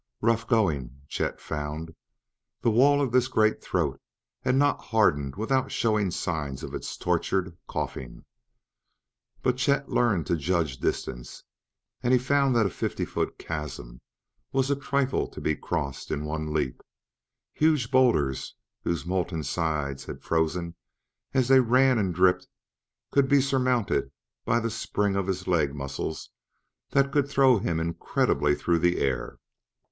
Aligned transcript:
Rough 0.19 0.47
going, 0.47 1.01
Chet 1.07 1.39
found; 1.39 1.93
the 2.63 2.71
wall 2.71 3.03
of 3.03 3.11
this 3.11 3.27
great 3.27 3.61
throat 3.61 4.01
had 4.39 4.55
not 4.55 4.85
hardened 4.85 5.35
without 5.35 5.71
showing 5.71 6.09
signs 6.09 6.63
of 6.63 6.73
its 6.73 6.97
tortured 6.97 7.55
coughing. 7.67 8.25
But 9.43 9.57
Chet 9.57 9.89
learned 9.89 10.25
to 10.25 10.37
judge 10.37 10.79
distance, 10.79 11.43
and 12.01 12.13
he 12.13 12.17
found 12.17 12.55
that 12.55 12.65
a 12.65 12.71
fifty 12.71 13.05
foot 13.05 13.37
chasm 13.37 14.01
was 14.51 14.71
a 14.71 14.75
trifle 14.75 15.27
to 15.27 15.39
be 15.39 15.55
crossed 15.55 16.09
in 16.09 16.25
one 16.25 16.51
leap; 16.51 16.81
huge 17.53 17.91
boulders, 17.91 18.55
whose 18.83 19.05
molten 19.05 19.43
sides 19.43 20.05
had 20.05 20.23
frozen 20.23 20.73
as 21.31 21.47
they 21.47 21.59
ran 21.59 21.99
and 21.99 22.15
dripped, 22.15 22.47
could 23.11 23.27
be 23.29 23.39
surmounted 23.39 24.09
by 24.45 24.59
the 24.59 24.71
spring 24.71 25.15
of 25.15 25.27
his 25.27 25.47
leg 25.47 25.75
muscles 25.75 26.31
that 26.89 27.11
could 27.11 27.29
throw 27.29 27.59
him 27.59 27.79
incredibly 27.79 28.55
through 28.55 28.79
the 28.79 28.97
air. 28.99 29.37